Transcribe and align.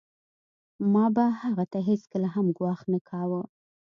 ما 0.93 1.05
به 1.15 1.25
هغه 1.41 1.65
ته 1.71 1.79
هېڅکله 1.89 2.27
هم 2.35 2.47
ګواښ 2.57 2.79
نه 2.91 2.99
کاوه 3.09 3.41